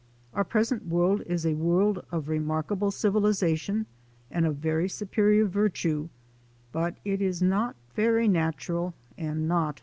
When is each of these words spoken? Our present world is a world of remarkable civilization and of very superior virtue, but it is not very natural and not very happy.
Our 0.33 0.43
present 0.43 0.87
world 0.87 1.21
is 1.27 1.45
a 1.45 1.53
world 1.53 2.03
of 2.11 2.27
remarkable 2.27 2.89
civilization 2.89 3.85
and 4.31 4.47
of 4.47 4.55
very 4.55 4.89
superior 4.89 5.45
virtue, 5.45 6.09
but 6.71 6.95
it 7.05 7.21
is 7.21 7.43
not 7.43 7.75
very 7.95 8.27
natural 8.27 8.95
and 9.15 9.47
not 9.47 9.59
very 9.63 9.67
happy. 9.69 9.79